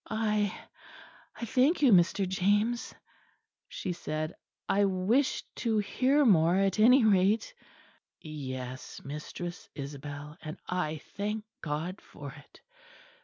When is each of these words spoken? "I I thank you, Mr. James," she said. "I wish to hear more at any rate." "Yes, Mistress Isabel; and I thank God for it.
"I 0.09 0.57
I 1.35 1.45
thank 1.45 1.83
you, 1.83 1.91
Mr. 1.91 2.27
James," 2.27 2.95
she 3.69 3.93
said. 3.93 4.33
"I 4.67 4.85
wish 4.85 5.43
to 5.57 5.77
hear 5.77 6.25
more 6.25 6.55
at 6.55 6.79
any 6.79 7.05
rate." 7.05 7.53
"Yes, 8.19 8.99
Mistress 9.05 9.69
Isabel; 9.75 10.39
and 10.41 10.57
I 10.67 11.01
thank 11.17 11.43
God 11.61 12.01
for 12.01 12.33
it. 12.33 12.61